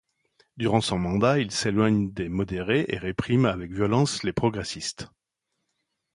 [0.57, 5.09] Durant son mandat il s'éloigne des modérés et réprime avec violence les progressistes.